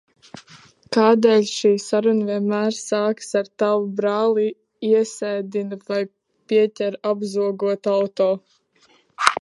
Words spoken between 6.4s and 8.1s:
pieķer apzogot